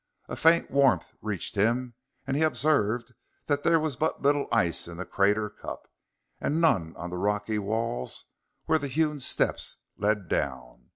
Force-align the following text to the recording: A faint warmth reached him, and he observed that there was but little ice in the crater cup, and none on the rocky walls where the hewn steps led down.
A 0.27 0.35
faint 0.35 0.71
warmth 0.71 1.13
reached 1.21 1.53
him, 1.53 1.93
and 2.25 2.35
he 2.35 2.41
observed 2.41 3.13
that 3.45 3.61
there 3.61 3.79
was 3.79 3.95
but 3.95 4.19
little 4.23 4.47
ice 4.51 4.87
in 4.87 4.97
the 4.97 5.05
crater 5.05 5.47
cup, 5.47 5.87
and 6.39 6.59
none 6.59 6.95
on 6.97 7.11
the 7.11 7.19
rocky 7.19 7.59
walls 7.59 8.25
where 8.65 8.79
the 8.79 8.87
hewn 8.87 9.19
steps 9.19 9.77
led 9.99 10.27
down. 10.27 10.89